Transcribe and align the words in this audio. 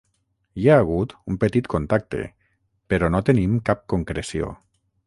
Hi 0.61 0.69
ha 0.71 0.77
hagut 0.83 1.13
un 1.33 1.37
petit 1.43 1.69
contacte 1.75 2.25
però 2.95 3.13
no 3.17 3.25
tenim 3.31 3.57
cap 3.71 3.89
concreció. 3.97 4.53